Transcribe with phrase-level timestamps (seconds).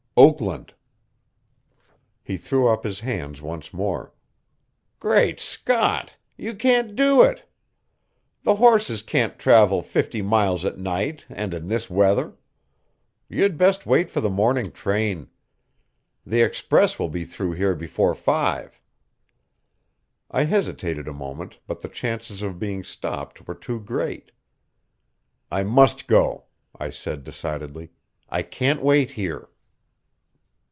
[0.17, 0.73] "Oakland."
[2.21, 4.13] He threw up his hands once more.
[4.99, 6.17] "Great Scott!
[6.37, 7.49] you can't do it.
[8.43, 12.33] The horses can't travel fifty miles at night and in this weather.
[13.29, 15.29] You'd best wait for the morning train.
[16.25, 18.81] The express will be through here before five."
[20.29, 24.31] I hesitated a moment, but the chances of being stopped were too great.
[25.49, 26.43] "I must go,"
[26.77, 27.91] I said decidedly.
[28.29, 29.47] "I can't wait here."